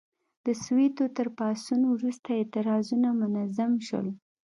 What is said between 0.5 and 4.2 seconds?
سووېتو تر پاڅون وروسته اعتراضونه منظم شول.